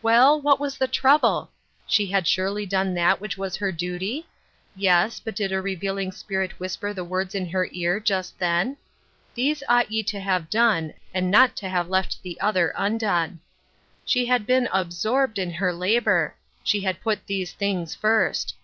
[0.00, 1.50] Well, what was the trouble?
[1.88, 4.28] She had surely done that which was her duty?
[4.76, 8.76] Yes, but did a revealing spirit whisper the words in her ear, just then?—"
[9.34, 13.40] These ought ye to have done, and not to have left the other undone."
[14.04, 18.54] She had been absorbed in her labor; she had put these things first.